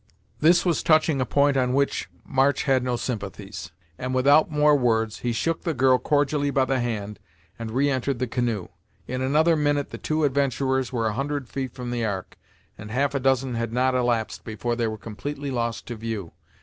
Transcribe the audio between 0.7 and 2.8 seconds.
touching a point on which March